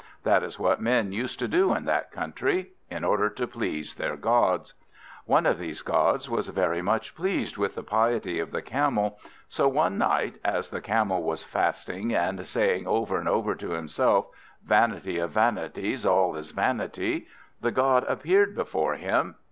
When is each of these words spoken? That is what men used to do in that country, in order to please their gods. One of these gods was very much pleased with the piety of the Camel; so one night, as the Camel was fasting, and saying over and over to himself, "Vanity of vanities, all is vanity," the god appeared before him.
That 0.23 0.41
is 0.41 0.57
what 0.57 0.81
men 0.81 1.11
used 1.11 1.37
to 1.37 1.47
do 1.47 1.75
in 1.75 1.85
that 1.85 2.11
country, 2.11 2.71
in 2.89 3.03
order 3.03 3.29
to 3.29 3.45
please 3.45 3.93
their 3.93 4.15
gods. 4.15 4.73
One 5.25 5.45
of 5.45 5.59
these 5.59 5.83
gods 5.83 6.27
was 6.27 6.47
very 6.47 6.81
much 6.81 7.13
pleased 7.15 7.55
with 7.55 7.75
the 7.75 7.83
piety 7.83 8.39
of 8.39 8.49
the 8.49 8.63
Camel; 8.63 9.19
so 9.47 9.67
one 9.67 9.99
night, 9.99 10.37
as 10.43 10.71
the 10.71 10.81
Camel 10.81 11.21
was 11.21 11.43
fasting, 11.43 12.15
and 12.15 12.43
saying 12.47 12.87
over 12.87 13.19
and 13.19 13.29
over 13.29 13.53
to 13.53 13.69
himself, 13.73 14.29
"Vanity 14.65 15.19
of 15.19 15.29
vanities, 15.33 16.03
all 16.03 16.35
is 16.35 16.49
vanity," 16.49 17.27
the 17.61 17.69
god 17.69 18.03
appeared 18.07 18.55
before 18.55 18.95
him. 18.95 19.35